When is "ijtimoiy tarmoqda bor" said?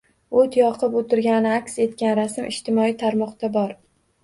2.55-3.79